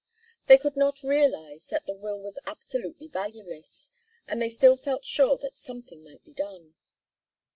They 0.47 0.57
could 0.57 0.75
not 0.75 1.03
realize 1.03 1.65
that 1.67 1.85
the 1.85 1.93
will 1.93 2.19
was 2.19 2.39
absolutely 2.47 3.07
valueless, 3.07 3.91
and 4.27 4.41
they 4.41 4.49
still 4.49 4.75
felt 4.75 5.05
sure 5.05 5.37
that 5.37 5.53
something 5.53 6.03
might 6.03 6.23
be 6.25 6.33
done. 6.33 6.73